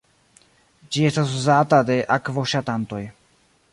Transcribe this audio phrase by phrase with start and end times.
[0.95, 3.03] Ĝi estas uzata de akvoŝatantoj.